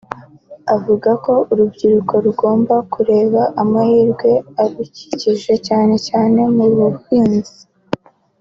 Avuga 0.75 1.09
ko 1.25 1.33
urubyiruko 1.51 2.13
rugomba 2.25 2.75
kureba 2.93 3.41
amahirwe 3.61 4.29
arukikije 4.61 5.53
cyane 5.67 5.95
cyane 6.07 6.39
mu 6.55 6.65
buhinzi 6.75 7.57